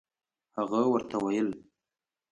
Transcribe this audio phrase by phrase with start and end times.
[0.57, 1.49] هغه ورته ویل.